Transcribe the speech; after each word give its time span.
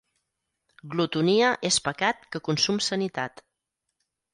Glotonia 0.93 1.53
és 1.71 1.79
pecat 1.91 2.27
que 2.33 2.45
consum 2.51 2.85
sanitat. 2.91 3.49